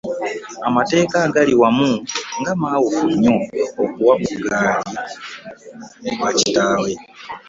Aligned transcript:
Amateeka 0.67 1.15
agaali 1.25 1.53
wali 1.61 1.89
nga 2.39 2.51
maawufu 2.61 3.05
nnyo 3.11 3.35
okuva 3.83 4.13
ku 4.25 4.33
gaali 4.45 4.53
ewa 6.09 6.29
kitaawe. 6.37 6.91